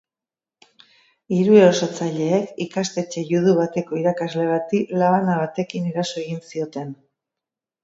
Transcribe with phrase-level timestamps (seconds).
[1.35, 6.99] Hiru erasotzailek ikastetxe judu bateko irakasle bati labana batekin eraso egin zioten.